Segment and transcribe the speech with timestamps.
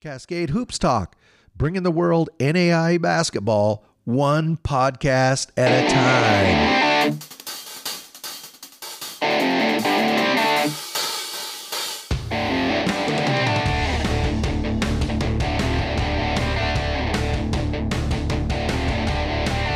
[0.00, 1.16] Cascade Hoops Talk,
[1.56, 7.18] bringing the world NAI basketball one podcast at a time.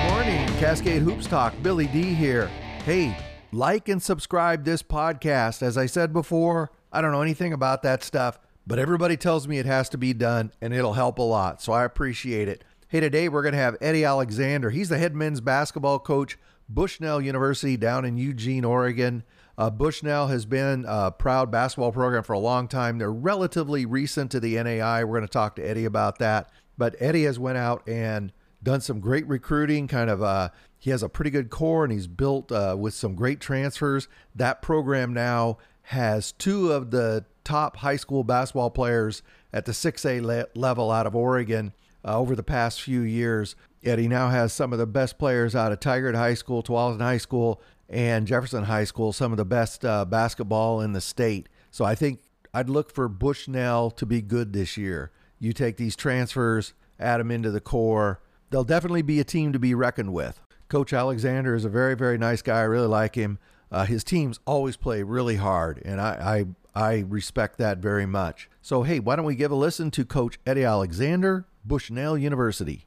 [0.08, 1.52] Morning, Cascade Hoops Talk.
[1.62, 2.46] Billy D here.
[2.84, 3.16] Hey,
[3.50, 5.62] like and subscribe this podcast.
[5.62, 9.58] As I said before, I don't know anything about that stuff, but everybody tells me
[9.58, 11.60] it has to be done and it'll help a lot.
[11.60, 12.64] So I appreciate it.
[12.88, 14.70] Hey, today we're going to have Eddie Alexander.
[14.70, 16.38] He's the head men's basketball coach,
[16.68, 19.24] Bushnell University down in Eugene, Oregon.
[19.58, 22.98] Uh, Bushnell has been a proud basketball program for a long time.
[22.98, 25.04] They're relatively recent to the NAI.
[25.04, 26.50] We're going to talk to Eddie about that.
[26.78, 28.32] But Eddie has went out and
[28.62, 29.88] done some great recruiting.
[29.88, 33.14] Kind of, uh, he has a pretty good core, and he's built uh, with some
[33.14, 34.08] great transfers.
[34.34, 40.22] That program now has two of the top high school basketball players at the 6A
[40.22, 41.72] le- level out of Oregon
[42.04, 43.56] uh, over the past few years.
[43.80, 47.00] Yet he now has some of the best players out of Tigard High School, Tualatin
[47.00, 51.48] High School, and Jefferson High School, some of the best uh, basketball in the state.
[51.70, 52.20] So I think
[52.54, 55.10] I'd look for Bushnell to be good this year.
[55.38, 59.58] You take these transfers, add them into the core, they'll definitely be a team to
[59.58, 60.40] be reckoned with.
[60.68, 62.60] Coach Alexander is a very, very nice guy.
[62.60, 63.38] I really like him.
[63.70, 68.48] Uh, his teams always play really hard, and I, I respect that very much.
[68.60, 72.86] So hey, why don't we give a listen to Coach Eddie Alexander, Bushnell University.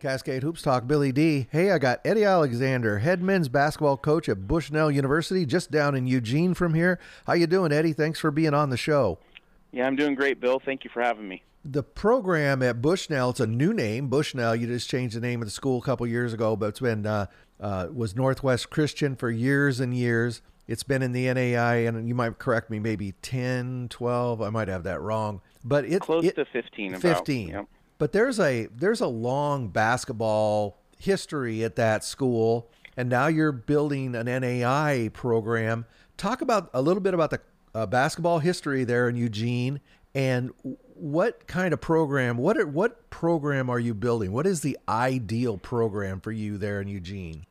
[0.00, 1.48] Cascade Hoops Talk, Billy D.
[1.50, 6.06] Hey, I got Eddie Alexander, head men's basketball coach at Bushnell University, just down in
[6.06, 7.00] Eugene from here.
[7.26, 7.92] How you doing, Eddie?
[7.92, 9.18] Thanks for being on the show.
[9.72, 10.60] Yeah, I'm doing great, Bill.
[10.60, 11.42] Thank you for having me.
[11.64, 14.54] The program at Bushnell, it's a new name, Bushnell.
[14.54, 17.04] You just changed the name of the school a couple years ago, but it's been
[17.04, 17.26] uh,
[17.60, 20.40] uh, was Northwest Christian for years and years.
[20.68, 24.42] It's been in the NAI, and you might correct me, maybe 10, 12.
[24.42, 26.94] I might have that wrong, but it close it, to 15.
[26.94, 27.48] About, 15.
[27.48, 27.66] Yep.
[27.96, 34.14] But there's a there's a long basketball history at that school, and now you're building
[34.14, 35.86] an NAI program.
[36.18, 37.40] Talk about a little bit about the
[37.74, 39.80] uh, basketball history there in Eugene,
[40.14, 40.52] and
[40.94, 42.36] what kind of program?
[42.36, 44.32] What what program are you building?
[44.32, 47.46] What is the ideal program for you there in Eugene?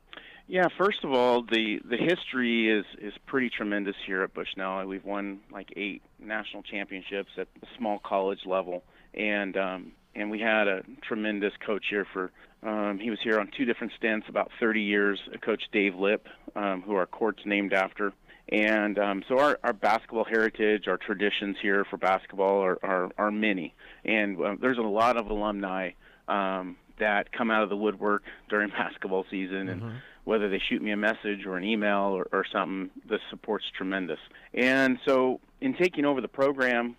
[0.48, 4.86] Yeah, first of all, the the history is is pretty tremendous here at Bushnell.
[4.86, 10.40] We've won like eight national championships at the small college level, and um, and we
[10.40, 12.32] had a tremendous coach here for.
[12.64, 15.20] Um, he was here on two different stints, about 30 years.
[15.32, 18.14] A coach Dave Lip, um, who our court's named after,
[18.50, 23.32] and um, so our, our basketball heritage, our traditions here for basketball are are, are
[23.32, 23.76] many,
[24.06, 25.92] and uh, there's a lot of alumni
[26.30, 29.82] um, that come out of the woodwork during basketball season and.
[29.82, 29.98] Mm-hmm.
[30.28, 34.20] Whether they shoot me a message or an email or, or something, the support's tremendous.
[34.54, 36.98] And so, in taking over the program,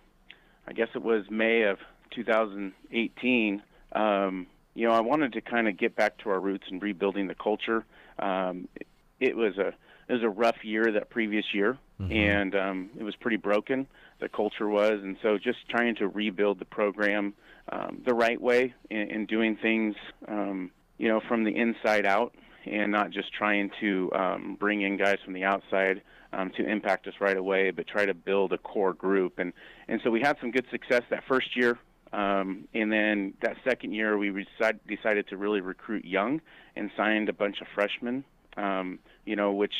[0.67, 1.77] I guess it was May of
[2.09, 3.61] 2018.
[3.91, 7.27] Um, you know, I wanted to kind of get back to our roots and rebuilding
[7.27, 7.85] the culture.
[8.17, 8.87] Um, it,
[9.19, 9.67] it was a
[10.07, 12.11] it was a rough year that previous year, Mhm.
[12.11, 13.85] and um, it was pretty broken.
[14.17, 17.35] The culture was, and so just trying to rebuild the program
[17.71, 19.95] um, the right way and, and doing things,
[20.27, 22.33] um, you know, from the inside out,
[22.69, 26.01] and not just trying to um, bring in guys from the outside
[26.33, 29.39] um, to impact us right away, but try to build a core group.
[29.39, 29.53] And
[29.87, 31.79] and so we had some good success that first year.
[32.11, 36.41] Um, and then that second year, we decide, decided to really recruit young
[36.75, 38.23] and signed a bunch of freshmen.
[38.57, 39.73] Um, you know, which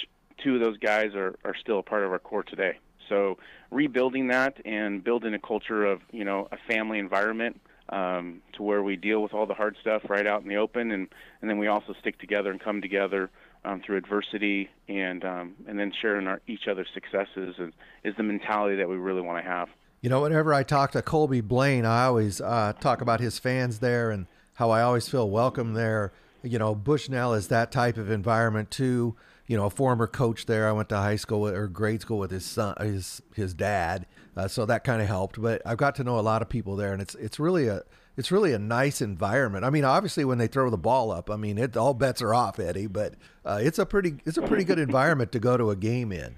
[0.43, 2.77] two of those guys are, are still a part of our core today.
[3.09, 3.37] So
[3.71, 8.83] rebuilding that and building a culture of you know a family environment um, to where
[8.83, 11.07] we deal with all the hard stuff right out in the open, and
[11.41, 13.29] and then we also stick together and come together
[13.65, 17.73] um, through adversity and um, and then sharing our, each other's successes is,
[18.03, 19.69] is the mentality that we really want to have.
[20.01, 23.79] You know, whenever I talk to Colby Blaine, I always uh, talk about his fans
[23.79, 26.13] there and how I always feel welcome there.
[26.41, 29.15] You know, Bushnell is that type of environment too.
[29.49, 30.69] You know, a former coach there.
[30.69, 34.05] I went to high school with, or grade school with his son, his his dad.
[34.37, 35.41] Uh, so that kind of helped.
[35.41, 37.81] But I've got to know a lot of people there, and it's it's really a
[38.15, 39.65] it's really a nice environment.
[39.65, 42.33] I mean, obviously when they throw the ball up, I mean, it all bets are
[42.33, 42.87] off, Eddie.
[42.87, 46.11] But uh, it's a pretty it's a pretty good environment to go to a game
[46.11, 46.35] in.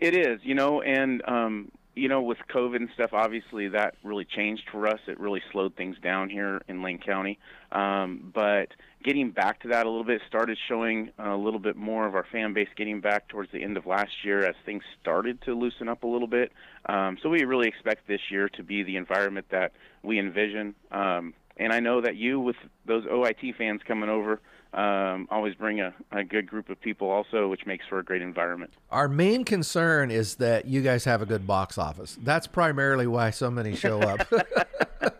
[0.00, 4.24] It is, you know, and um, you know, with COVID and stuff, obviously that really
[4.24, 5.00] changed for us.
[5.08, 7.38] It really slowed things down here in Lane County.
[7.72, 8.68] Um, but
[9.04, 12.26] getting back to that a little bit started showing a little bit more of our
[12.30, 15.88] fan base getting back towards the end of last year as things started to loosen
[15.88, 16.52] up a little bit.
[16.86, 19.72] Um, so we really expect this year to be the environment that
[20.02, 20.74] we envision.
[20.90, 22.56] Um, and I know that you, with
[22.86, 24.40] those OIT fans coming over,
[24.72, 28.22] um, always bring a, a good group of people also, which makes for a great
[28.22, 28.72] environment.
[28.90, 32.18] Our main concern is that you guys have a good box office.
[32.22, 34.28] That's primarily why so many show up.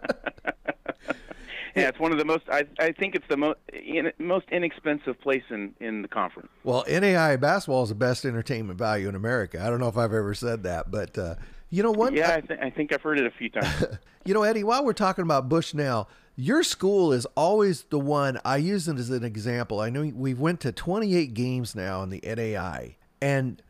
[1.78, 2.44] yeah, it's one of the most.
[2.50, 6.50] I, I think it's the most in, most inexpensive place in in the conference.
[6.64, 9.62] Well, NAI basketball is the best entertainment value in America.
[9.62, 11.34] I don't know if I've ever said that, but uh,
[11.70, 12.14] you know what?
[12.14, 13.84] Yeah, I, th- I think I've heard it a few times.
[14.24, 18.58] you know, Eddie, while we're talking about Bushnell, your school is always the one I
[18.58, 19.80] use it as an example.
[19.80, 23.60] I know we went to 28 games now in the NAI, and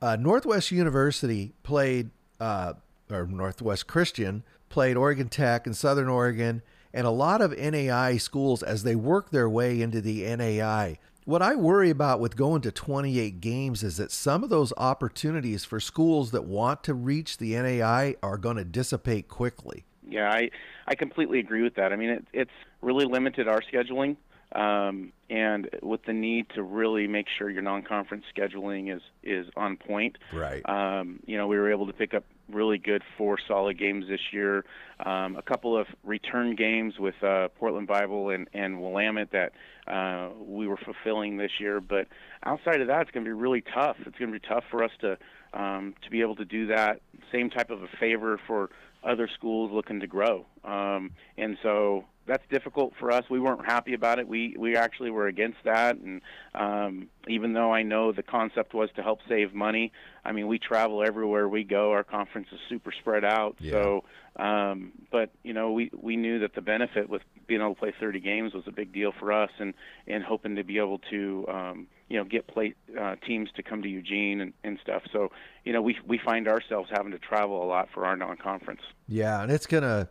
[0.00, 2.10] uh, Northwest University played,
[2.40, 2.74] uh,
[3.10, 6.62] or Northwest Christian played Oregon Tech and Southern Oregon,
[6.94, 10.98] and a lot of NAI schools as they work their way into the NAI.
[11.24, 15.64] What I worry about with going to 28 games is that some of those opportunities
[15.64, 19.84] for schools that want to reach the NAI are going to dissipate quickly.
[20.08, 20.50] Yeah, I
[20.86, 21.92] I completely agree with that.
[21.92, 22.50] I mean, it, it's
[22.82, 24.16] really limited our scheduling,
[24.50, 29.76] um, and with the need to really make sure your non-conference scheduling is is on
[29.76, 30.18] point.
[30.32, 30.68] Right.
[30.68, 34.20] Um, you know, we were able to pick up really good four solid games this
[34.32, 34.64] year.
[35.04, 39.52] Um, a couple of return games with uh, Portland Bible and and Willamette that
[39.86, 41.80] uh, we were fulfilling this year.
[41.80, 42.08] But
[42.44, 43.96] outside of that, it's going to be really tough.
[44.06, 45.18] It's going to be tough for us to
[45.54, 47.00] um, to be able to do that.
[47.30, 48.70] Same type of a favor for
[49.04, 50.46] other schools looking to grow.
[50.64, 53.24] Um, and so that's difficult for us.
[53.28, 54.28] We weren't happy about it.
[54.28, 56.20] We we actually were against that, and
[56.54, 59.92] um, even though I know the concept was to help save money,
[60.24, 61.92] I mean we travel everywhere we go.
[61.92, 63.56] Our conference is super spread out.
[63.58, 63.72] Yeah.
[63.72, 64.04] So,
[64.36, 67.92] um, but you know we we knew that the benefit with being able to play
[67.98, 69.74] 30 games was a big deal for us, and
[70.06, 73.82] and hoping to be able to um, you know get play uh, teams to come
[73.82, 75.02] to Eugene and, and stuff.
[75.12, 75.32] So
[75.64, 78.82] you know we we find ourselves having to travel a lot for our non-conference.
[79.08, 80.08] Yeah, and it's gonna.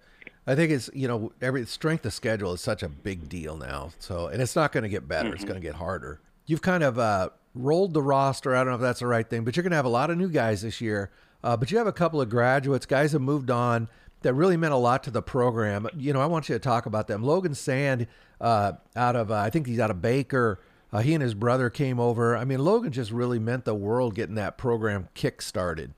[0.47, 3.91] I think it's you know every strength of schedule is such a big deal now.
[3.99, 5.29] So and it's not going to get better.
[5.29, 5.35] Mm-hmm.
[5.35, 6.19] It's going to get harder.
[6.45, 8.55] You've kind of uh, rolled the roster.
[8.55, 10.09] I don't know if that's the right thing, but you're going to have a lot
[10.09, 11.11] of new guys this year.
[11.43, 13.87] Uh, but you have a couple of graduates, guys have moved on
[14.21, 15.87] that really meant a lot to the program.
[15.97, 17.23] You know, I want you to talk about them.
[17.23, 18.07] Logan Sand,
[18.39, 20.59] uh, out of uh, I think he's out of Baker.
[20.93, 22.35] Uh, he and his brother came over.
[22.35, 25.93] I mean, Logan just really meant the world getting that program kick started.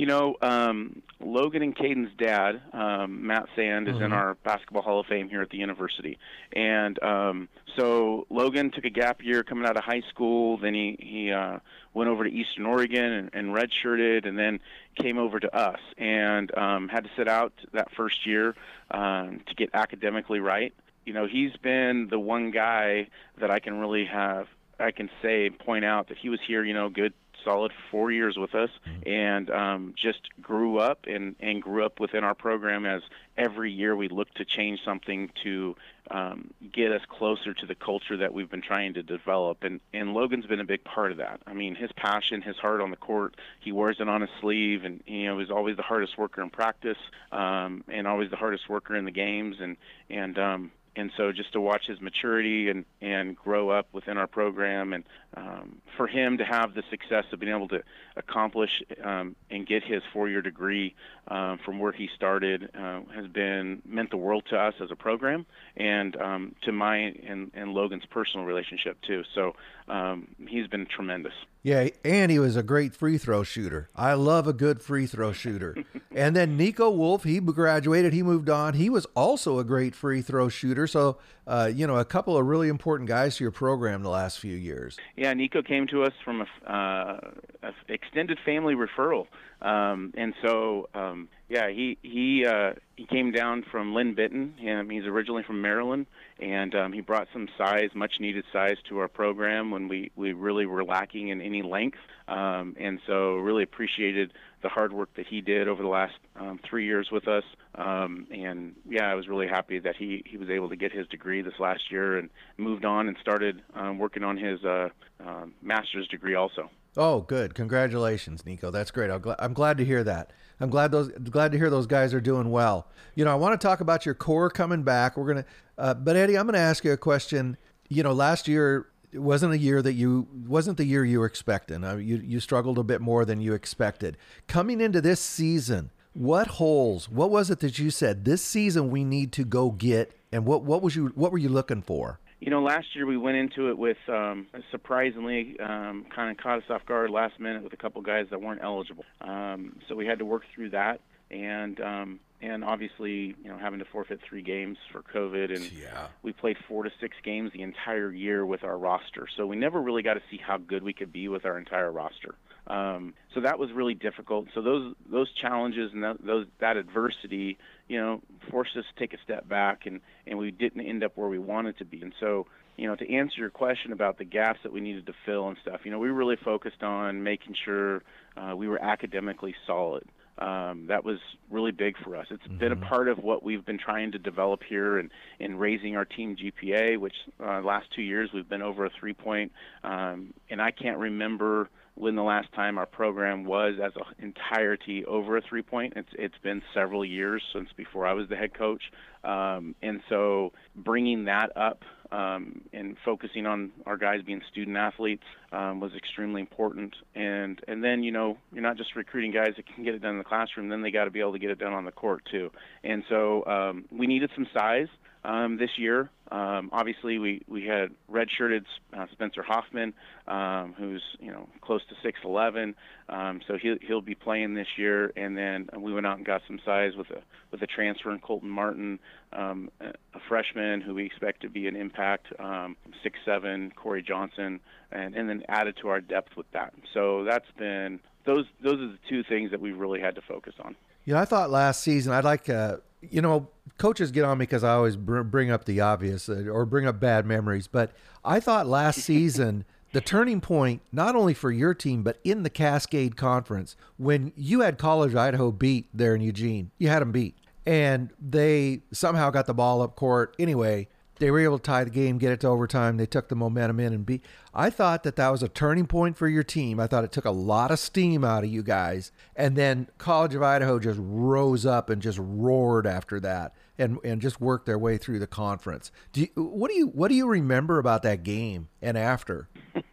[0.00, 5.00] You know, um, Logan and Caden's dad, um, Matt Sand, is in our basketball Hall
[5.00, 6.18] of Fame here at the university,
[6.54, 10.56] and um, so Logan took a gap year coming out of high school.
[10.56, 11.58] Then he he uh,
[11.92, 14.60] went over to Eastern Oregon and, and redshirted, and then
[14.94, 18.54] came over to us and um, had to sit out that first year
[18.92, 20.72] um, to get academically right.
[21.04, 23.08] You know, he's been the one guy
[23.38, 24.46] that I can really have
[24.78, 26.64] I can say point out that he was here.
[26.64, 27.12] You know, good
[27.44, 28.70] solid four years with us
[29.04, 33.02] and um, just grew up and, and grew up within our program as
[33.36, 35.74] every year we look to change something to
[36.10, 39.62] um, get us closer to the culture that we've been trying to develop.
[39.62, 41.40] And, and Logan's been a big part of that.
[41.46, 44.84] I mean, his passion, his heart on the court, he wears it on his sleeve,
[44.84, 46.98] and you know, he's always the hardest worker in practice,
[47.30, 49.56] um, and always the hardest worker in the games.
[49.60, 49.76] And
[50.08, 54.26] and um, and so just to watch his maturity and and grow up within our
[54.26, 55.04] program and
[55.36, 57.80] um, for him to have the success of being able to
[58.16, 58.70] accomplish
[59.04, 60.94] um, and get his four-year degree
[61.28, 64.96] um, from where he started uh, has been meant the world to us as a
[64.96, 65.46] program
[65.76, 69.22] and um, to my and, and Logan's personal relationship too.
[69.34, 69.54] So
[69.88, 71.34] um, he's been tremendous.
[71.62, 73.90] Yeah, and he was a great free throw shooter.
[73.94, 75.76] I love a good free throw shooter.
[76.14, 78.74] and then Nico Wolf, he graduated, he moved on.
[78.74, 80.86] He was also a great free throw shooter.
[80.86, 84.38] So, uh, you know, a couple of really important guys to your program the last
[84.38, 84.96] few years.
[85.16, 87.20] Yeah, Nico came to us from a, uh,
[87.62, 89.26] a extended family referral,
[89.60, 94.16] um, and so um, yeah, he he uh, he came down from Linn.
[94.18, 96.06] Um, he's originally from Maryland,
[96.40, 100.32] and um, he brought some size, much needed size, to our program when we we
[100.32, 101.98] really were lacking in any length.
[102.28, 104.32] Um, and so really appreciated
[104.62, 107.44] the hard work that he did over the last um, three years with us.
[107.74, 111.06] Um, and yeah, I was really happy that he, he was able to get his
[111.08, 114.88] degree this last year and moved on and started um, working on his uh,
[115.26, 116.70] uh, master's degree also.
[116.96, 117.54] Oh, good!
[117.54, 118.70] Congratulations, Nico.
[118.70, 119.10] That's great.
[119.10, 120.32] I'm, gl- I'm glad to hear that.
[120.58, 122.88] I'm glad those glad to hear those guys are doing well.
[123.14, 125.16] You know, I want to talk about your core coming back.
[125.16, 125.44] We're gonna,
[125.78, 127.56] uh, but Eddie, I'm gonna ask you a question.
[127.88, 131.26] You know, last year it wasn't a year that you wasn't the year you were
[131.26, 131.82] expecting.
[131.82, 134.16] You you struggled a bit more than you expected.
[134.48, 137.08] Coming into this season, what holes?
[137.08, 140.12] What was it that you said this season we need to go get?
[140.32, 142.20] And what what was you what were you looking for?
[142.40, 146.58] You know, last year we went into it with um, surprisingly um, kind of caught
[146.58, 149.04] us off guard last minute with a couple guys that weren't eligible.
[149.20, 153.78] Um, so we had to work through that, and um, and obviously you know having
[153.78, 156.08] to forfeit three games for COVID, and Yeah.
[156.22, 159.26] we played four to six games the entire year with our roster.
[159.36, 161.90] So we never really got to see how good we could be with our entire
[161.92, 162.34] roster.
[162.66, 164.48] Um, so that was really difficult.
[164.54, 167.58] So those those challenges and that, those that adversity,
[167.88, 171.16] you know, forced us to take a step back, and and we didn't end up
[171.16, 172.00] where we wanted to be.
[172.02, 172.46] And so
[172.76, 175.58] you know, to answer your question about the gaps that we needed to fill and
[175.60, 178.02] stuff, you know, we really focused on making sure
[178.38, 180.04] uh, we were academically solid.
[180.38, 181.18] Um, that was
[181.50, 182.26] really big for us.
[182.30, 182.58] It's mm-hmm.
[182.58, 182.86] been a mm-hmm.
[182.86, 186.98] part of what we've been trying to develop here and in raising our team GPA,
[186.98, 189.52] which uh, last two years we've been over a three point.
[189.84, 195.04] Um, and I can't remember when the last time our program was as an entirety
[195.04, 195.92] over a three point.
[195.96, 198.82] It's it's been several years since before I was the head coach,
[199.24, 205.24] um, and so bringing that up um, and focusing on our guys being student athletes
[205.52, 206.94] um, was extremely important.
[207.14, 210.12] And and then you know you're not just recruiting guys that can get it done
[210.12, 210.68] in the classroom.
[210.68, 212.50] Then they got to be able to get it done on the court too.
[212.84, 214.88] And so um, we needed some size
[215.24, 216.10] um, this year.
[216.30, 218.64] Um, obviously, we, we had redshirted
[218.96, 219.92] uh, Spencer Hoffman,
[220.28, 222.74] um, who's you know close to 6'11",
[223.08, 225.12] um, so he'll he'll be playing this year.
[225.16, 228.20] And then we went out and got some size with a with a transfer in
[228.20, 229.00] Colton Martin,
[229.32, 234.60] um, a freshman who we expect to be an impact, um, 6'7", Corey Johnson,
[234.92, 236.72] and and then added to our depth with that.
[236.94, 240.54] So that's been those those are the two things that we've really had to focus
[240.60, 240.76] on.
[241.04, 244.44] You know, I thought last season I'd like, uh, you know, coaches get on me
[244.44, 247.66] because I always br- bring up the obvious uh, or bring up bad memories.
[247.66, 247.92] But
[248.24, 252.50] I thought last season the turning point, not only for your team, but in the
[252.50, 257.36] Cascade Conference, when you had College Idaho beat there in Eugene, you had them beat.
[257.66, 260.34] And they somehow got the ball up court.
[260.38, 260.88] Anyway,
[261.20, 262.96] they were able to tie the game, get it to overtime.
[262.96, 264.24] They took the momentum in and beat.
[264.54, 266.80] I thought that that was a turning point for your team.
[266.80, 270.34] I thought it took a lot of steam out of you guys, and then College
[270.34, 274.78] of Idaho just rose up and just roared after that, and and just worked their
[274.78, 275.92] way through the conference.
[276.12, 279.48] Do you, what do you what do you remember about that game and after?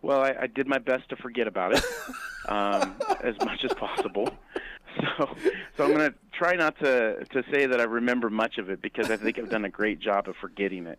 [0.00, 1.84] well, I, I did my best to forget about it
[2.48, 4.30] um, as much as possible.
[5.18, 5.34] So,
[5.76, 8.82] so I'm going to try not to to say that I remember much of it
[8.82, 10.98] because I think I've done a great job of forgetting it.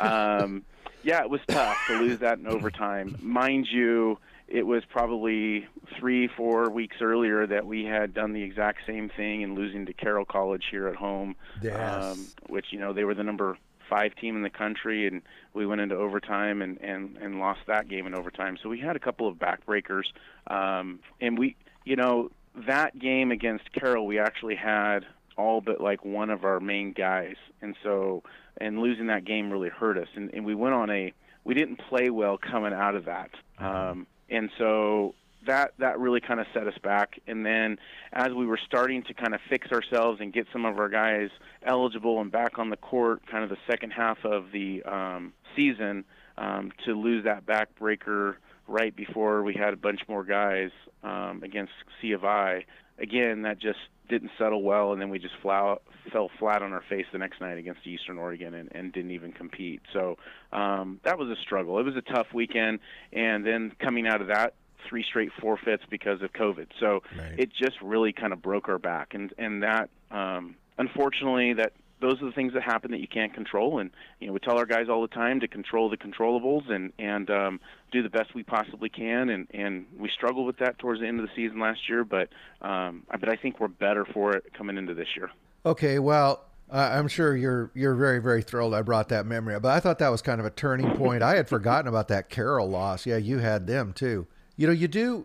[0.00, 0.64] Um,
[1.02, 3.16] yeah, it was tough to lose that in overtime.
[3.20, 5.66] Mind you, it was probably
[5.98, 9.92] three, four weeks earlier that we had done the exact same thing in losing to
[9.92, 11.36] Carroll College here at home.
[11.62, 12.04] Yes.
[12.04, 15.22] Um, which you know they were the number five team in the country, and
[15.54, 18.56] we went into overtime and and and lost that game in overtime.
[18.62, 20.04] So we had a couple of backbreakers,
[20.46, 22.30] um, and we, you know,
[22.66, 25.00] that game against Carroll, we actually had
[25.36, 28.22] all but like one of our main guys, and so
[28.60, 30.08] and losing that game really hurt us.
[30.14, 31.12] And, and we went on a
[31.44, 33.64] we didn't play well coming out of that, mm-hmm.
[33.64, 35.14] um, and so
[35.46, 37.20] that that really kind of set us back.
[37.26, 37.78] And then
[38.12, 41.30] as we were starting to kind of fix ourselves and get some of our guys
[41.64, 46.04] eligible and back on the court, kind of the second half of the um, season,
[46.36, 48.36] um, to lose that backbreaker
[48.68, 50.70] right before we had a bunch more guys
[51.02, 52.66] um, against C of I.
[52.98, 55.80] Again, that just didn't settle well, and then we just fell
[56.12, 59.32] fell flat on our face the next night against Eastern Oregon and, and didn't even
[59.32, 59.82] compete.
[59.92, 60.16] So
[60.52, 61.78] um, that was a struggle.
[61.78, 62.80] It was a tough weekend,
[63.12, 64.54] and then coming out of that,
[64.88, 66.68] three straight forfeits because of COVID.
[66.80, 67.38] So right.
[67.38, 72.20] it just really kind of broke our back, and and that um, unfortunately that those
[72.22, 73.78] are the things that happen that you can't control.
[73.78, 73.90] And
[74.20, 77.30] you know, we tell our guys all the time to control the controllables and and
[77.30, 77.60] um,
[77.92, 79.28] do the best we possibly can.
[79.28, 82.28] And and we struggled with that towards the end of the season last year, but
[82.62, 85.30] um, but I think we're better for it coming into this year.
[85.64, 86.44] Okay, well.
[86.70, 89.80] Uh, I'm sure you're you're very very thrilled I brought that memory up, but I
[89.80, 91.22] thought that was kind of a turning point.
[91.22, 93.06] I had forgotten about that Carroll loss.
[93.06, 94.26] Yeah, you had them too.
[94.58, 95.24] You know, you do.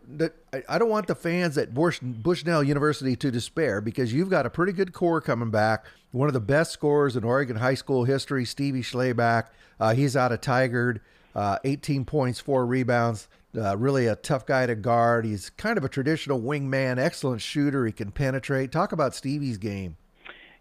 [0.69, 4.49] I don't want the fans at Bush, Bushnell University to despair because you've got a
[4.49, 8.45] pretty good core coming back one of the best scorers in Oregon high school history,
[8.45, 9.47] Stevie Schleyback.
[9.79, 10.99] Uh, he's out of Tigard,
[11.35, 13.27] uh, 18 points, four rebounds.
[13.57, 15.25] Uh, really a tough guy to guard.
[15.25, 17.85] He's kind of a traditional wingman, excellent shooter.
[17.85, 18.71] He can penetrate.
[18.71, 19.97] Talk about Stevie's game.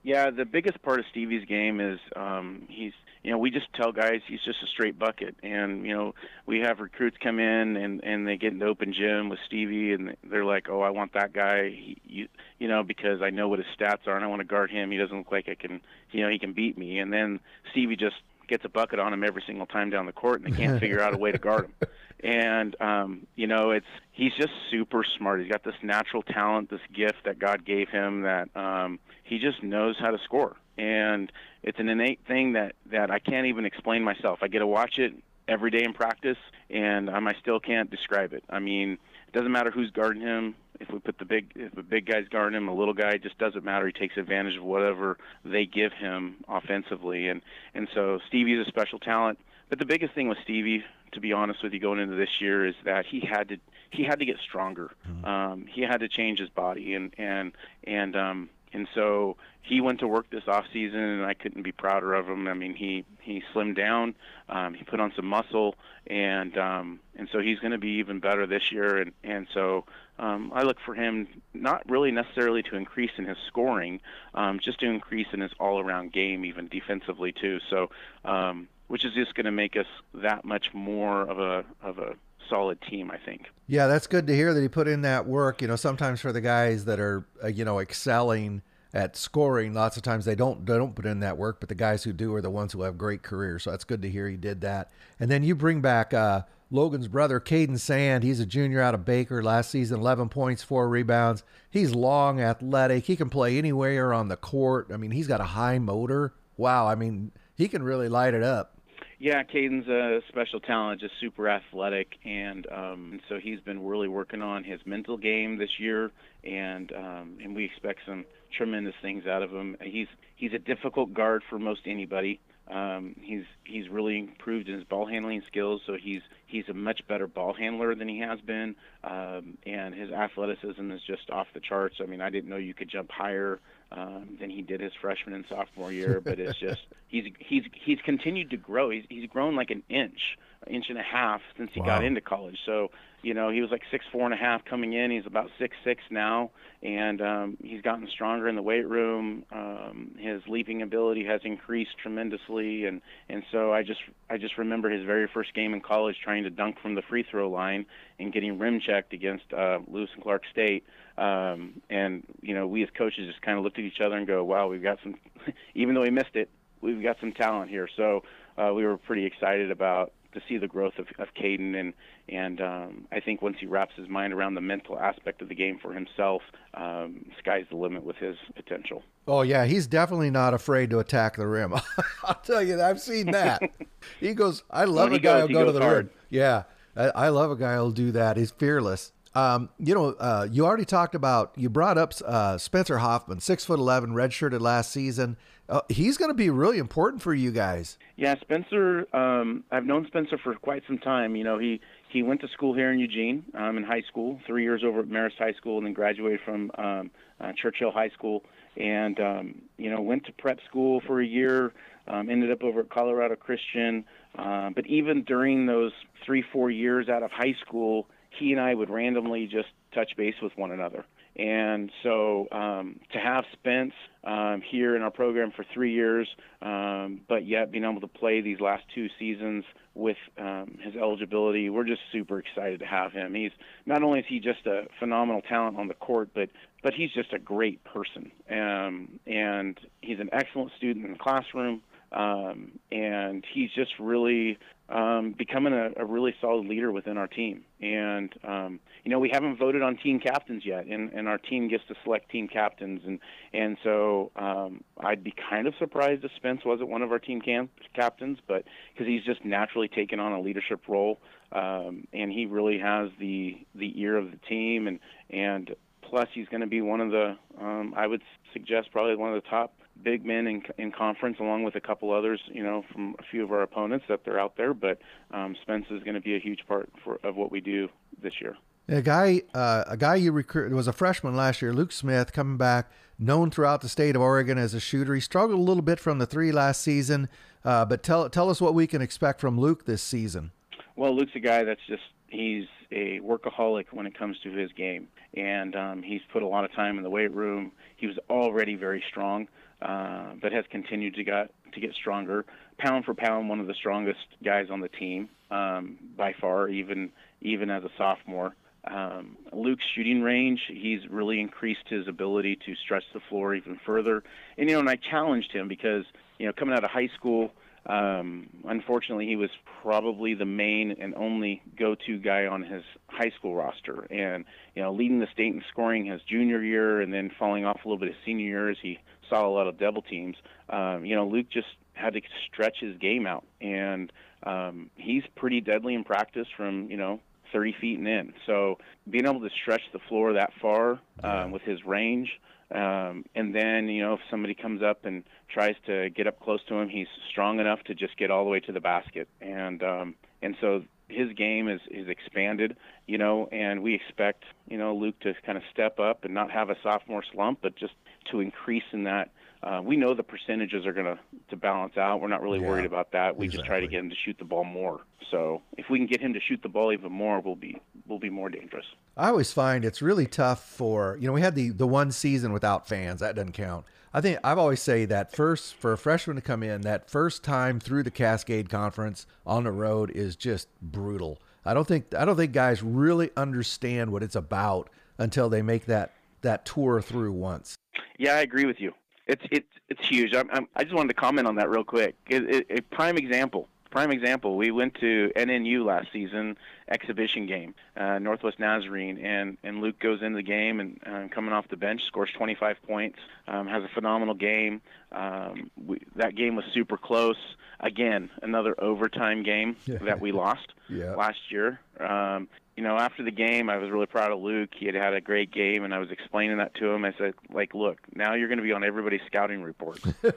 [0.03, 3.93] Yeah, the biggest part of Stevie's game is um, he's you know, we just tell
[3.93, 5.37] guys he's just a straight bucket.
[5.43, 6.15] And, you know,
[6.47, 9.93] we have recruits come in and, and they get in the open gym with Stevie
[9.93, 13.49] and they're like, oh, I want that guy, he, you, you know, because I know
[13.49, 14.91] what his stats are and I want to guard him.
[14.91, 16.99] He doesn't look like I can, you know, he can beat me.
[16.99, 17.39] And then
[17.71, 18.17] Stevie just
[18.49, 21.01] gets a bucket on him every single time down the court and they can't figure
[21.01, 21.75] out a way to guard him.
[22.25, 25.41] And, um, you know, it's, he's just super smart.
[25.41, 29.61] He's got this natural talent, this gift that God gave him that, um, he just
[29.61, 31.31] knows how to score and
[31.63, 34.41] it's an innate thing that that I can't even explain myself.
[34.43, 35.15] I get to watch it
[35.49, 36.39] every day in practice,
[36.71, 38.45] and um, I still can't describe it.
[38.49, 40.55] I mean, it doesn't matter who's guarding him.
[40.81, 43.39] If we put the big, if a big guy's guarding him, a little guy, just
[43.39, 43.87] doesn't matter.
[43.87, 47.43] He takes advantage of whatever they give him offensively, and
[47.75, 49.39] and so Stevie's a special talent.
[49.69, 52.67] But the biggest thing with Stevie, to be honest with you, going into this year,
[52.67, 53.59] is that he had to
[53.91, 54.91] he had to get stronger.
[55.09, 55.25] Mm-hmm.
[55.25, 57.53] Um, he had to change his body, and and
[57.85, 61.73] and um, and so he went to work this off season, and I couldn't be
[61.73, 62.49] prouder of him.
[62.49, 64.15] I mean, he he slimmed down,
[64.49, 65.77] um, he put on some muscle,
[66.09, 68.99] and um, and so he's going to be even better this year.
[68.99, 69.85] And and so
[70.19, 74.01] um, I look for him not really necessarily to increase in his scoring,
[74.35, 77.61] um, just to increase in his all-around game, even defensively too.
[77.71, 77.91] So,
[78.25, 82.15] um, which is just going to make us that much more of a of a
[82.53, 83.47] solid team, I think.
[83.67, 85.63] Yeah, that's good to hear that he put in that work.
[85.63, 89.97] You know, sometimes for the guys that are, uh, you know, excelling at scoring, lots
[89.97, 92.35] of times they don't they don't put in that work, but the guys who do
[92.35, 93.63] are the ones who have great careers.
[93.63, 94.91] So that's good to hear he did that.
[95.19, 98.25] And then you bring back uh, Logan's brother, Caden Sand.
[98.25, 101.43] He's a junior out of Baker last season, 11 points, four rebounds.
[101.71, 103.05] He's long, athletic.
[103.05, 104.89] He can play anywhere on the court.
[104.93, 106.35] I mean, he's got a high motor.
[106.57, 106.87] Wow.
[106.87, 108.79] I mean, he can really light it up.
[109.23, 114.43] Yeah, Caden's a special talent, just super athletic, and um, so he's been really working
[114.43, 116.11] on his mental game this year,
[116.43, 118.25] and um, and we expect some
[118.59, 119.77] tremendous things out of him.
[119.81, 122.41] He's he's a difficult guard for most anybody.
[122.69, 127.07] Um, he's he's really improved in his ball handling skills, so he's he's a much
[127.07, 128.75] better ball handler than he has been,
[129.05, 131.99] um, and his athleticism is just off the charts.
[132.03, 133.61] I mean, I didn't know you could jump higher
[133.95, 136.21] um, than he did his freshman and sophomore year.
[136.21, 138.91] But it's just he's he's he's continued to grow.
[138.91, 141.87] He's he's grown like an inch, inch and a half since he wow.
[141.87, 142.59] got into college.
[142.65, 142.91] So
[143.23, 145.11] you know he was like six four and a half coming in.
[145.11, 146.51] He's about six six now,
[146.83, 149.45] and um, he's gotten stronger in the weight room.
[149.53, 154.91] Um, his leaping ability has increased tremendously, and and so I just I just remember
[154.91, 157.87] his very first game in college trying to dunk from the free throw line
[158.19, 160.85] and getting rim checked against uh, Lewis and Clark State.
[161.19, 164.27] Um, and you know, we as coaches just kind of looked at each other and
[164.27, 165.15] go, "Wow, we've got some."
[165.75, 166.49] even though he missed it,
[166.81, 167.89] we've got some talent here.
[167.97, 168.25] So
[168.59, 171.93] uh, we were pretty excited about to see the growth of, of Caden, and
[172.29, 175.55] and um, I think once he wraps his mind around the mental aspect of the
[175.55, 176.43] game for himself,
[176.75, 179.03] um, sky's the limit with his potential.
[179.27, 181.75] Oh yeah, he's definitely not afraid to attack the rim.
[182.25, 183.63] I'll tell you, I've seen that.
[184.21, 186.07] he goes, "I love a guy who'll go to the hard.
[186.07, 186.65] rim." Yeah,
[186.97, 188.37] I, I love a guy who'll do that.
[188.37, 189.13] He's fearless.
[189.35, 193.65] Um, you know, uh, you already talked about, you brought up uh, Spencer Hoffman, six
[193.65, 195.37] foot 11, redshirted last season.
[195.69, 197.97] Uh, he's going to be really important for you guys.
[198.17, 201.37] Yeah, Spencer, um, I've known Spencer for quite some time.
[201.37, 204.65] You know, he, he went to school here in Eugene um, in high school, three
[204.65, 208.45] years over at Marist High School, and then graduated from um, uh, Churchill High School.
[208.77, 211.73] And, um, you know, went to prep school for a year,
[212.09, 214.05] um, ended up over at Colorado Christian.
[214.37, 215.93] Uh, but even during those
[216.25, 220.35] three, four years out of high school, he and I would randomly just touch base
[220.43, 221.05] with one another.
[221.37, 226.29] And so um, to have Spence um, here in our program for three years,
[226.61, 229.65] um, but yet being able to play these last two seasons
[229.95, 233.35] with um, his eligibility, we're just super excited to have him.
[233.35, 233.51] He's
[233.87, 236.51] not only is he just a phenomenal talent on the court, but
[236.83, 241.83] but he's just a great person, um, and he's an excellent student in the classroom.
[242.11, 244.59] Um, and he's just really
[244.91, 247.65] um, becoming a, a, really solid leader within our team.
[247.81, 251.69] And um, you know, we haven't voted on team captains yet, and, and our team
[251.69, 253.01] gets to select team captains.
[253.05, 253.19] And
[253.53, 257.41] and so um, I'd be kind of surprised if Spence wasn't one of our team
[257.41, 262.47] camp- captains, but because he's just naturally taken on a leadership role, um, and he
[262.47, 266.81] really has the the ear of the team, and and plus he's going to be
[266.81, 270.63] one of the um, I would suggest probably one of the top big men in,
[270.79, 274.05] in conference, along with a couple others, you know, from a few of our opponents
[274.09, 274.75] that they're out there.
[274.75, 274.99] But
[275.33, 277.89] um, Spence is going to be a huge part for, of what we do
[278.23, 278.57] this year.
[278.89, 282.57] A guy, uh, a guy you recruited was a freshman last year, Luke Smith, coming
[282.57, 285.15] back, known throughout the state of Oregon as a shooter.
[285.15, 287.29] He struggled a little bit from the three last season,
[287.65, 290.51] uh, but tell tell us what we can expect from Luke this season.
[290.97, 295.09] Well, Luke's a guy that's just he's a workaholic when it comes to his game,
[295.35, 297.73] and um, he's put a lot of time in the weight room.
[297.97, 299.47] He was already very strong
[299.83, 302.45] uh, but has continued to get to get stronger.
[302.79, 307.11] Pound for pound, one of the strongest guys on the team um, by far, even
[307.41, 308.55] even as a sophomore.
[308.85, 314.25] Um, Luke's shooting range, he's really increased his ability to stretch the floor even further.
[314.59, 316.05] And you know, and I challenged him because
[316.39, 317.53] you know, coming out of high school,
[317.87, 319.51] um, unfortunately, he was
[319.83, 324.93] probably the main and only go-to guy on his high school roster, and you know,
[324.93, 328.09] leading the state in scoring his junior year, and then falling off a little bit
[328.09, 330.37] his senior year as he saw a lot of double teams.
[330.69, 332.21] Um, you know, Luke just had to
[332.53, 334.13] stretch his game out, and
[334.45, 337.21] um, he's pretty deadly in practice from you know
[337.53, 338.33] 30 feet and in.
[338.47, 342.41] So being able to stretch the floor that far um, with his range,
[342.75, 346.61] um, and then you know if somebody comes up and tries to get up close
[346.69, 349.83] to him, he's strong enough to just get all the way to the basket, and
[349.83, 354.95] um, and so his game is is expanded, you know, and we expect, you know,
[354.95, 357.95] Luke to kind of step up and not have a sophomore slump, but just
[358.31, 359.31] to increase in that.
[359.63, 361.19] Uh, we know the percentages are going to
[361.51, 362.21] to balance out.
[362.21, 363.37] We're not really Yeah, worried about that.
[363.37, 365.03] We just try to get him to shoot the ball more.
[365.31, 368.19] So if we can get him to shoot the ball even more, we'll be we'll
[368.19, 368.87] be more dangerous.
[369.17, 372.53] I always find it's really tough for you know we had the the one season
[372.53, 373.87] without fans that doesn't count.
[374.13, 377.43] I think I've always say that first for a freshman to come in that first
[377.43, 381.41] time through the Cascade Conference on the road is just brutal.
[381.65, 385.87] I don't think I don't think guys really understand what it's about until they make
[385.87, 387.77] that that tour through once.
[388.19, 388.93] Yeah, I agree with you.
[389.27, 390.35] It's it's it's huge.
[390.35, 392.17] I'm, I'm, I just wanted to comment on that real quick.
[392.29, 393.69] It, it, a prime example.
[393.93, 394.57] Prime example.
[394.57, 396.57] We went to NNU last season
[396.89, 401.53] exhibition game, uh, Northwest Nazarene, and and Luke goes into the game and uh, coming
[401.53, 404.81] off the bench scores 25 points, um, has a phenomenal game.
[405.13, 407.37] Um, we, that game was super close.
[407.81, 411.15] Again, another overtime game that we lost Yeah.
[411.15, 411.81] last year.
[412.01, 414.71] Um, you know, after the game, I was really proud of Luke.
[414.75, 417.05] He had had a great game, and I was explaining that to him.
[417.05, 420.01] I said, like, look, now you're going to be on everybody's scouting report.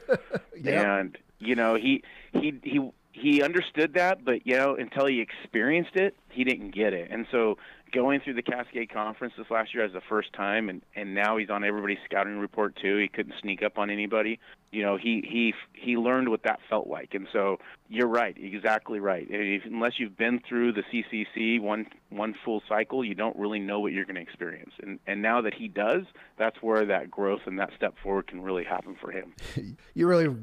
[0.57, 0.97] Yeah.
[0.99, 2.01] And you know, he
[2.33, 2.79] he he
[3.15, 7.09] he understood that, but you know, until he experienced it, he didn't get it.
[7.11, 7.57] And so,
[7.93, 11.37] going through the Cascade Conference this last year as the first time, and and now
[11.37, 12.97] he's on everybody's scouting report too.
[12.97, 14.39] He couldn't sneak up on anybody.
[14.71, 17.13] You know, he he he learned what that felt like.
[17.13, 19.25] And so, you're right, exactly right.
[19.29, 23.79] If, unless you've been through the CCC one one full cycle, you don't really know
[23.79, 24.73] what you're going to experience.
[24.81, 26.03] And and now that he does,
[26.37, 29.33] that's where that growth and that step forward can really happen for him.
[29.97, 30.35] You really,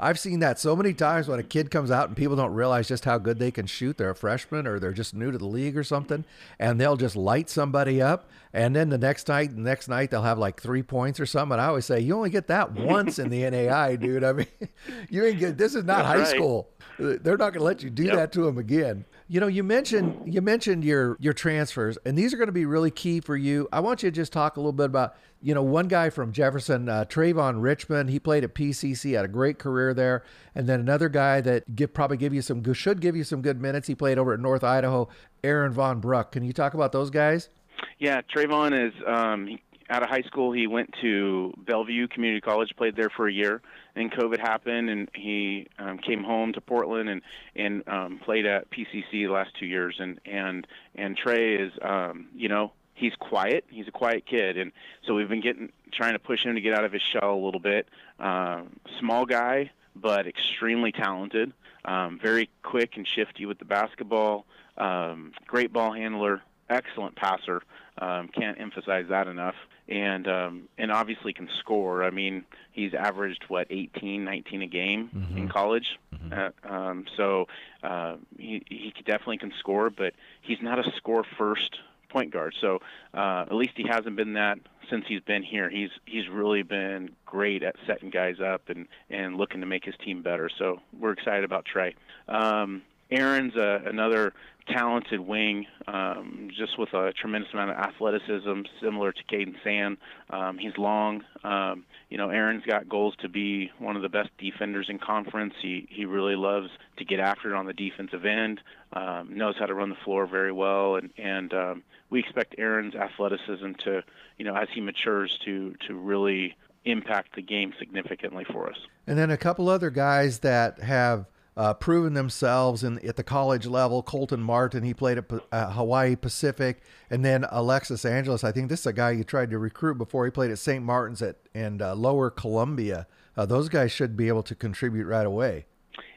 [0.00, 2.88] I've seen that so many times when a kid comes out and people don't realize
[2.88, 3.98] just how good they can shoot.
[3.98, 6.24] They're a freshman or they're just new to the league or something,
[6.58, 8.28] and they'll just light somebody up.
[8.56, 11.52] And then the next night, the next night they'll have like three points or something.
[11.52, 14.24] And I always say, you only get that once in the NAI, dude.
[14.24, 14.46] I mean,
[15.10, 15.58] you ain't get.
[15.58, 16.26] This is not That's high right.
[16.28, 16.70] school.
[16.98, 18.14] They're not going to let you do Yep.
[18.16, 19.04] that to them again.
[19.28, 22.64] You know, you mentioned you mentioned your your transfers, and these are going to be
[22.64, 23.68] really key for you.
[23.72, 26.32] I want you to just talk a little bit about you know one guy from
[26.32, 28.08] Jefferson, uh, Trayvon Richmond.
[28.08, 30.22] He played at PCC, had a great career there,
[30.54, 33.42] and then another guy that give, probably give you some good, should give you some
[33.42, 33.88] good minutes.
[33.88, 35.08] He played over at North Idaho,
[35.44, 36.32] Aaron Von Bruck.
[36.32, 37.50] Can you talk about those guys?
[37.98, 40.52] Yeah, Trayvon is um, he, out of high school.
[40.52, 43.62] He went to Bellevue Community College, played there for a year.
[43.94, 47.22] Then COVID happened, and he um, came home to Portland and
[47.54, 49.96] and um, played at PCC the last two years.
[49.98, 53.64] And and and Trey is, um, you know, he's quiet.
[53.70, 54.72] He's a quiet kid, and
[55.06, 57.42] so we've been getting trying to push him to get out of his shell a
[57.42, 57.88] little bit.
[58.18, 61.52] Um, small guy, but extremely talented.
[61.84, 64.44] Um, very quick and shifty with the basketball.
[64.76, 66.42] Um, great ball handler.
[66.68, 67.62] Excellent passer.
[67.98, 69.54] Um, can't emphasize that enough.
[69.88, 72.02] And um, and obviously can score.
[72.02, 75.98] I mean, he's averaged what 18, 19 a game in college.
[76.32, 77.46] Uh, um, so
[77.82, 81.78] uh, he he definitely can score, but he's not a score first
[82.08, 82.54] point guard.
[82.60, 82.80] So
[83.14, 84.58] uh, at least he hasn't been that
[84.90, 85.68] since he's been here.
[85.70, 89.94] He's he's really been great at setting guys up and and looking to make his
[90.04, 90.48] team better.
[90.58, 91.94] So we're excited about Trey.
[92.28, 94.32] Um, Aaron's a, another
[94.68, 99.96] talented wing, um, just with a tremendous amount of athleticism, similar to Caden Sand.
[100.30, 101.22] Um, he's long.
[101.44, 105.54] Um, you know, Aaron's got goals to be one of the best defenders in conference.
[105.60, 108.60] He he really loves to get after it on the defensive end.
[108.92, 112.94] Um, knows how to run the floor very well, and and um, we expect Aaron's
[112.94, 114.02] athleticism to,
[114.38, 118.78] you know, as he matures, to to really impact the game significantly for us.
[119.06, 123.66] And then a couple other guys that have uh, proven themselves in at the college
[123.66, 124.02] level.
[124.02, 128.44] Colton Martin, he played at uh, Hawaii Pacific, and then Alexis Angeles.
[128.44, 130.24] I think this is a guy you tried to recruit before.
[130.24, 130.84] He played at St.
[130.84, 133.06] Martin's at and uh, Lower Columbia.
[133.36, 135.66] Uh, those guys should be able to contribute right away.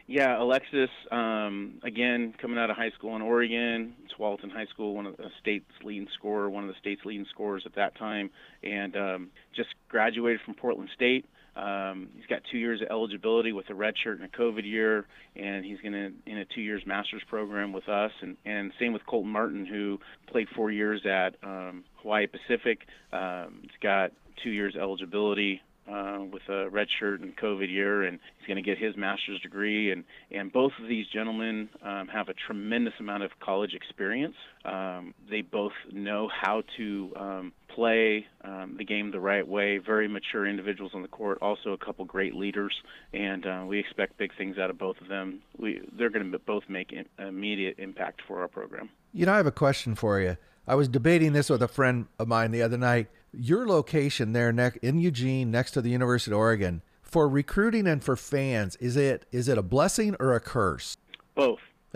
[0.08, 5.06] Yeah, Alexis, um, again, coming out of high school in Oregon, Tualatin High School, one
[5.06, 8.32] of the state's leading scorer, one of the state's leading scorers at that time,
[8.64, 11.26] and um, just graduated from Portland State.
[11.60, 15.06] Um, he's got two years of eligibility with a red shirt and a COVID year,
[15.36, 18.12] and he's going to in a two years master's program with us.
[18.22, 22.88] And, and same with Colton Martin, who played four years at um, Hawaii Pacific.
[23.12, 24.12] Um, he's got
[24.44, 28.68] two years eligibility uh, with a red shirt and COVID year, and he's going to
[28.68, 29.92] get his master's degree.
[29.92, 34.36] And, and both of these gentlemen um, have a tremendous amount of college experience.
[34.66, 39.78] Um, they both know how to um, play um, the game the right way.
[39.78, 41.40] Very mature individuals on the court.
[41.42, 42.74] Also, a couple great leaders,
[43.14, 45.42] and uh, we expect big things out of both of them.
[45.58, 48.90] We they're going to both make immediate impact for our program.
[49.14, 50.38] You know, I have a question for you.
[50.68, 53.08] I was debating this with a friend of mine the other night.
[53.34, 58.04] Your location there ne- in Eugene, next to the University of Oregon, for recruiting and
[58.04, 60.98] for fans, is it is it a blessing or a curse?
[61.36, 61.60] Both.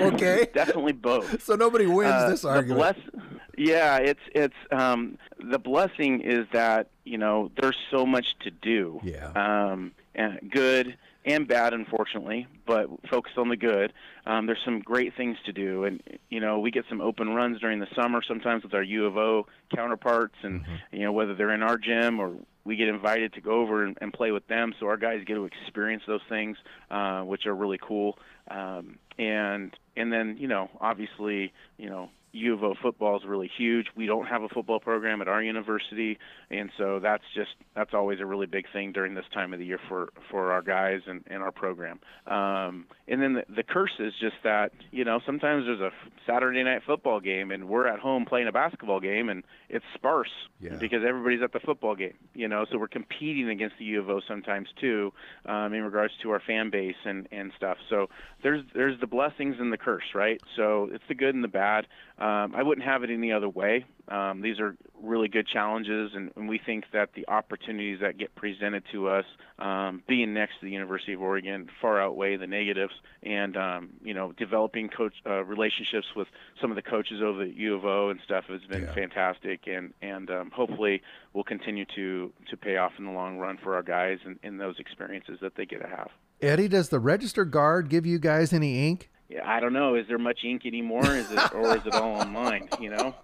[0.00, 0.48] okay.
[0.54, 1.42] Definitely both.
[1.42, 2.78] So nobody wins Uh, this the argument.
[2.78, 3.24] bless-
[3.58, 9.00] yeah, it's it's um, the blessing is that you know there's so much to do.
[9.02, 9.30] Yeah.
[9.34, 13.92] Um, and good and bad, unfortunately, but focus on the good.
[14.24, 17.60] Um, there's some great things to do, and you know we get some open runs
[17.60, 20.96] during the summer sometimes with our U of O counterparts, and Mm-hmm.
[20.96, 22.34] you know whether they're in our gym or
[22.64, 25.34] we get invited to go over and, and play with them, so our guys get
[25.34, 26.56] to experience those things,
[26.90, 28.18] uh, which are really cool.
[28.50, 33.50] Um, and and then you know obviously you know U of O football is really
[33.56, 33.86] huge.
[33.96, 36.18] We don't have a football program at our university,
[36.50, 39.66] and so that's just that's always a really big thing during this time of the
[39.66, 41.98] year for for our guys and, and our program.
[42.26, 45.90] Um, and then the, the curse is just that you know sometimes there's a
[46.26, 50.30] Saturday night football game and we're at home playing a basketball game and it's sparse
[50.60, 50.76] Yeah.
[50.80, 52.14] because everybody's at the football game.
[52.34, 55.12] You know, so we're competing against the U of O sometimes too
[55.46, 57.78] um, in regards to our fan base and and stuff.
[57.88, 58.08] So
[58.42, 60.40] there's there's the blessings and the curse, right?
[60.56, 61.86] So it's the good and the bad.
[62.18, 63.84] Um, I wouldn't have it any other way.
[64.08, 68.34] Um, these are really good challenges, and, and we think that the opportunities that get
[68.34, 69.26] presented to us,
[69.58, 72.94] um, being next to the University of Oregon, far outweigh the negatives.
[73.22, 76.28] And um, you know, developing coach uh, relationships with
[76.60, 78.94] some of the coaches over at U of O and stuff has been Yeah.
[78.94, 81.02] fantastic, and and um, hopefully
[81.34, 84.56] will continue to to pay off in the long run for our guys and in
[84.56, 86.08] those experiences that they get to have.
[86.40, 89.10] Eddie, does the Register-Guard give you guys any ink?
[89.28, 89.96] Yeah, I don't know.
[89.96, 91.04] Is there much ink anymore?
[91.04, 92.68] Is it or is it all online?
[92.80, 93.14] You know.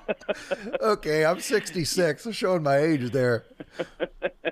[0.80, 3.44] okay, I'm 66, so showing my age there.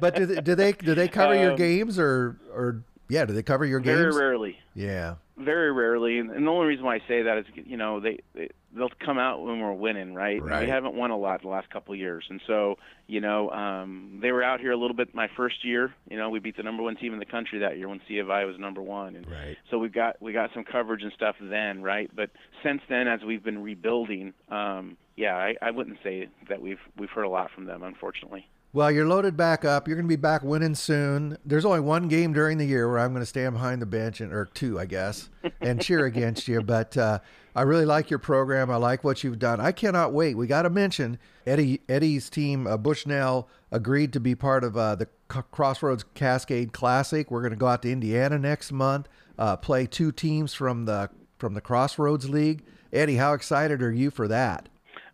[0.00, 3.24] But do they do they, do they cover your Um, games or or yeah?
[3.24, 3.98] Do they cover your games?
[3.98, 4.58] Very rarely.
[4.74, 5.16] Yeah.
[5.38, 8.48] Very rarely, and, the only reason why I say that is, you know, they, they
[8.74, 10.42] they'll come out when we're winning, right?
[10.42, 10.62] Right.
[10.64, 14.18] We haven't won a lot the last couple of years, and so you know, um,
[14.22, 15.94] they were out here a little bit my first year.
[16.10, 18.18] You know, we beat the number one team in the country that year when C
[18.18, 19.58] of I was number one, and Right.
[19.70, 22.10] so we got we got some coverage and stuff then, right?
[22.16, 22.30] But
[22.62, 27.10] since then, as we've been rebuilding, um, yeah, I, I wouldn't say that we've we've
[27.10, 28.48] heard a lot from them, unfortunately.
[28.72, 29.88] Well, you're loaded back up.
[29.88, 31.38] You're going to be back winning soon.
[31.46, 34.20] There's only one game during the year where I'm going to stand behind the bench,
[34.20, 35.30] and, or two, I guess,
[35.62, 36.60] and cheer against you.
[36.60, 37.20] But uh,
[37.54, 38.70] I really like your program.
[38.70, 39.60] I like what you've done.
[39.60, 40.36] I cannot wait.
[40.36, 44.94] We got to mention Eddie Eddie's team, uh, Bushnell, agreed to be part of uh,
[44.96, 47.30] the C- Crossroads Cascade Classic.
[47.30, 51.08] We're going to go out to Indiana next month, uh, play two teams from the
[51.38, 52.62] from the Crossroads League.
[52.92, 54.68] Eddie, how excited are you for that?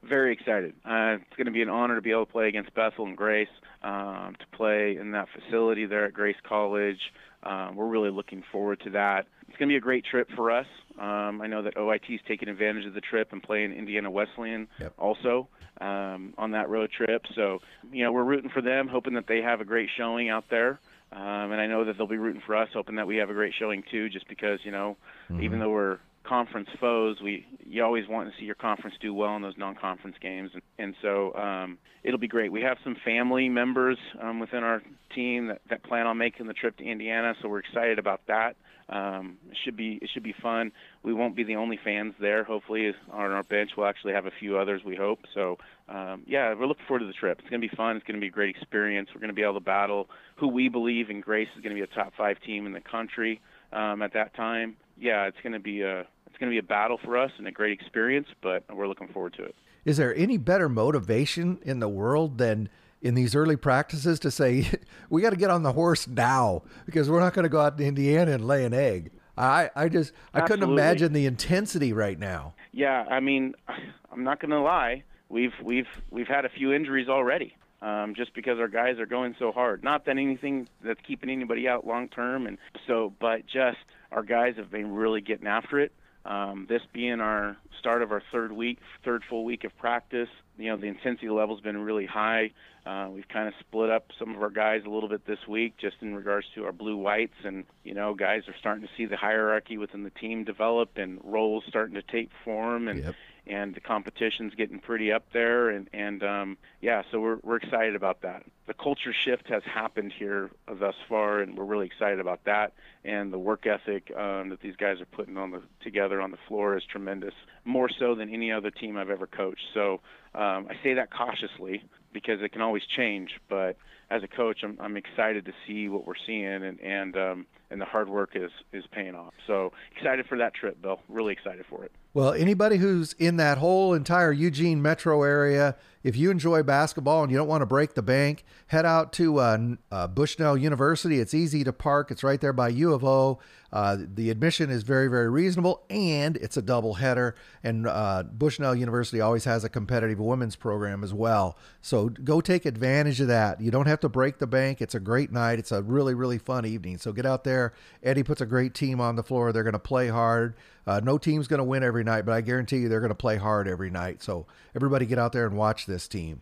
[0.08, 0.74] Very excited.
[0.84, 3.16] Uh, it's going to be an honor to be able to play against Bethel and
[3.16, 3.48] Grace,
[3.82, 6.98] um, to play in that facility there at Grace College.
[7.44, 9.26] Um, we're really looking forward to that.
[9.48, 10.66] It's going to be a great trip for us.
[10.98, 14.94] Um, I know that OIT's taking advantage of the trip and playing Indiana Wesleyan Yep.
[14.98, 15.48] also
[15.80, 17.22] um, on that road trip.
[17.34, 17.58] So,
[17.92, 20.80] you know, we're rooting for them, hoping that they have a great showing out there.
[21.12, 23.34] Um, and I know that they'll be rooting for us, hoping that we have a
[23.34, 24.96] great showing too, just because, you know,
[25.42, 29.34] even though we're conference foes, we you always want to see your conference do well
[29.36, 32.52] in those non-conference games, and, and so um, it'll be great.
[32.52, 34.82] We have some family members um, within our
[35.14, 38.56] team that, that plan on making the trip to Indiana, so we're excited about that.
[38.88, 40.72] Um, it should be it should be fun.
[41.02, 42.44] We won't be the only fans there.
[42.44, 44.82] Hopefully, on our bench, we'll actually have a few others.
[44.84, 45.20] We hope.
[45.34, 45.56] So,
[45.88, 47.38] um, yeah, we're looking forward to the trip.
[47.38, 47.96] It's going to be fun.
[47.96, 49.08] It's going to be a great experience.
[49.14, 51.80] We're going to be able to battle who we believe in Grace is going to
[51.80, 53.40] be a top five team in the country
[53.72, 54.76] um, at that time.
[55.02, 57.48] Yeah, it's going to be a it's going to be a battle for us and
[57.48, 59.56] a great experience, but we're looking forward to it.
[59.84, 62.68] Is there any better motivation in the world than
[63.02, 64.70] in these early practices to say
[65.10, 67.76] we got to get on the horse now because we're not going to go out
[67.78, 69.10] to Indiana and lay an egg?
[69.36, 72.54] I, I just I couldn't imagine the intensity right now.
[72.70, 73.54] Yeah, I mean,
[74.12, 75.02] I'm not going to lie.
[75.28, 79.34] We've we've we've had a few injuries already, um, just because our guys are going
[79.38, 79.82] so hard.
[79.82, 83.78] Not that anything that's keeping anybody out long term, and so, but just
[84.12, 85.92] our guys have been really getting after it.
[86.24, 90.68] Um, this being our start of our third week, third full week of practice, you
[90.68, 92.52] know, the intensity level's been really high.
[92.86, 95.76] Uh, we've kind of split up some of our guys a little bit this week,
[95.78, 99.06] just in regards to our blue whites, and you know, guys are starting to see
[99.06, 103.14] the hierarchy within the team develop, and roles starting to take form, and Yep.
[103.46, 107.94] And the competition's getting pretty up there and and um yeah so we're we're excited
[107.94, 108.44] about that.
[108.66, 112.72] The culture shift has happened here thus far and we're really excited about that
[113.04, 116.38] and the work ethic um that these guys are putting on the together on the
[116.48, 119.66] floor is tremendous more so than any other team I've ever coached.
[119.74, 120.00] So
[120.34, 123.76] um I say that cautiously because it can always change but
[124.12, 127.80] as a coach, I'm, I'm excited to see what we're seeing, and and um, and
[127.80, 129.32] the hard work is is paying off.
[129.46, 131.00] So excited for that trip, Bill.
[131.08, 131.92] Really excited for it.
[132.14, 137.32] Well, anybody who's in that whole entire Eugene metro area, if you enjoy basketball and
[137.32, 139.58] you don't want to break the bank, head out to uh,
[139.90, 141.20] uh, Bushnell University.
[141.20, 142.10] It's easy to park.
[142.10, 143.38] It's right there by U of O.
[143.72, 147.34] Uh, the admission is very, very reasonable, and it's a double header.
[147.64, 151.56] And uh, Bushnell University always has a competitive women's program as well.
[151.80, 153.62] So go take advantage of that.
[153.62, 154.82] You don't have to break the bank.
[154.82, 155.58] It's a great night.
[155.58, 156.98] It's a really, really fun evening.
[156.98, 157.61] So get out there.
[158.02, 159.52] Eddie puts a great team on the floor.
[159.52, 160.54] They're going to play hard.
[160.86, 163.14] Uh, no team's going to win every night, but I guarantee you they're going to
[163.14, 164.22] play hard every night.
[164.22, 166.40] So everybody get out there and watch this team.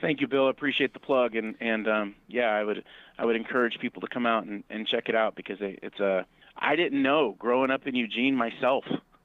[0.00, 0.48] Thank you, Bill.
[0.48, 2.84] I appreciate the plug, and and um, yeah, I would
[3.18, 6.26] I would encourage people to come out and, and check it out because it's a
[6.56, 8.84] I didn't know growing up in Eugene myself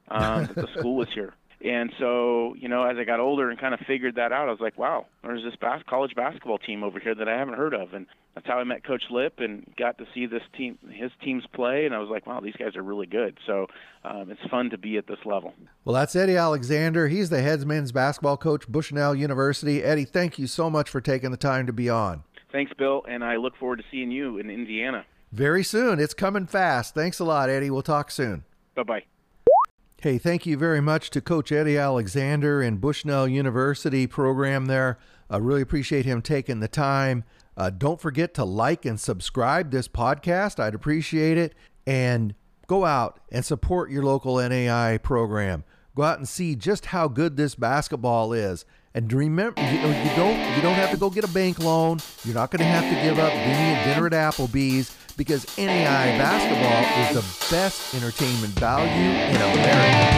[0.10, 1.34] um, that the school was here.
[1.64, 4.52] And so, you know, as I got older and kind of figured that out, I
[4.52, 7.74] was like, wow, there's this bas- college basketball team over here that I haven't heard
[7.74, 7.94] of.
[7.94, 11.44] And that's how I met Coach Lip and got to see this team, his teams
[11.54, 11.88] play.
[11.88, 13.40] And I was like, wow, these guys are really good.
[13.48, 13.66] So
[14.04, 15.54] um, it's fun to be at this level.
[15.84, 17.08] Well, that's Eddie Alexander.
[17.08, 19.84] He's the head men's basketball coach, Bushnell University.
[19.84, 22.24] Eddie, thank you so much for taking the time to be on.
[22.52, 23.04] Thanks, Bill.
[23.10, 25.06] And I look forward to seeing you in Indiana.
[25.32, 26.00] Very soon.
[26.00, 26.94] It's coming fast.
[26.94, 27.72] Thanks a lot, Eddie.
[27.72, 28.44] We'll talk soon.
[28.76, 29.17] Bye bye.
[30.08, 34.98] Hey, thank you very much to Coach Eddie Alexander and Bushnell University program there.
[35.30, 37.26] I really appreciate him taking the time.
[37.58, 40.62] Uh, don't forget to like and subscribe this podcast.
[40.62, 41.56] I'd appreciate it.
[41.86, 42.36] And
[42.68, 45.66] go out and support your local NAIA program.
[45.94, 48.64] Go out and see just how good this basketball is.
[48.98, 52.00] And remember, you, you don't you don't have to go get a bank loan.
[52.26, 57.24] You're not going to have to give up dinner at Applebee's because NAIA basketball is
[57.24, 60.17] the best entertainment value in America.